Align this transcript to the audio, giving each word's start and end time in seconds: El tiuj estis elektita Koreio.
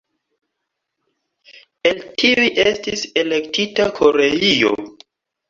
El 1.89 1.99
tiuj 2.23 2.47
estis 2.65 3.05
elektita 3.25 3.87
Koreio. 4.01 4.75